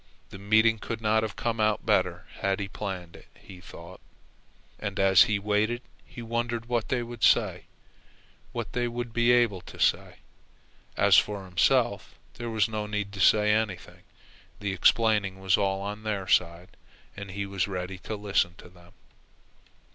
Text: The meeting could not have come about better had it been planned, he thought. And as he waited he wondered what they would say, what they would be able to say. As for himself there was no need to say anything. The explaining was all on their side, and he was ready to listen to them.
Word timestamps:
The 0.31 0.39
meeting 0.39 0.79
could 0.79 0.99
not 0.99 1.21
have 1.21 1.35
come 1.35 1.59
about 1.59 1.85
better 1.85 2.25
had 2.39 2.53
it 2.53 2.57
been 2.57 2.69
planned, 2.79 3.23
he 3.35 3.61
thought. 3.61 4.01
And 4.79 4.99
as 4.99 5.25
he 5.25 5.37
waited 5.37 5.83
he 6.03 6.23
wondered 6.23 6.65
what 6.65 6.89
they 6.89 7.03
would 7.03 7.23
say, 7.23 7.65
what 8.51 8.73
they 8.73 8.87
would 8.87 9.13
be 9.13 9.31
able 9.31 9.61
to 9.61 9.77
say. 9.79 10.15
As 10.97 11.17
for 11.19 11.45
himself 11.45 12.15
there 12.33 12.49
was 12.49 12.67
no 12.67 12.87
need 12.87 13.11
to 13.13 13.19
say 13.19 13.53
anything. 13.53 14.01
The 14.59 14.73
explaining 14.73 15.39
was 15.39 15.55
all 15.55 15.81
on 15.81 16.01
their 16.01 16.27
side, 16.27 16.77
and 17.15 17.29
he 17.29 17.45
was 17.45 17.67
ready 17.67 17.99
to 17.99 18.15
listen 18.15 18.55
to 18.57 18.69
them. 18.69 18.93